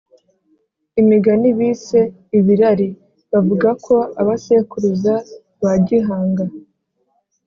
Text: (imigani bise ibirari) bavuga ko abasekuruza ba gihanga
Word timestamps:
(imigani 1.01 1.49
bise 1.57 1.99
ibirari) 2.37 2.89
bavuga 3.31 3.69
ko 3.85 3.95
abasekuruza 4.21 5.13
ba 5.61 5.73
gihanga 5.87 6.45